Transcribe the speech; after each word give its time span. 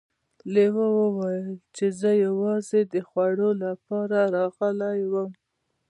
لیوه 0.53 0.87
وویل 0.99 1.49
چې 1.75 1.85
زه 1.99 2.11
یوازې 2.25 2.79
د 2.93 2.95
خوړو 3.07 3.49
لپاره 3.63 4.19
راغلی 4.35 5.01
وم. 5.11 5.29